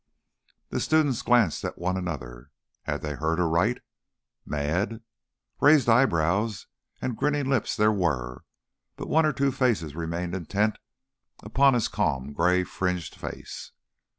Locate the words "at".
1.63-1.77